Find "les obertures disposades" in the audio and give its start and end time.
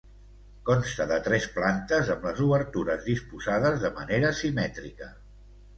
2.29-3.81